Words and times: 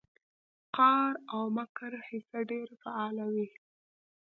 د 0.03 0.03
قار 0.75 1.11
او 1.33 1.41
مکر 1.57 1.91
حصه 2.07 2.39
ډېره 2.49 2.73
فعاله 2.81 3.25
وي 3.33 3.47